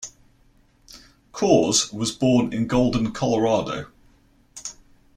[1.31, 3.91] Coors was born in Golden, Colorado.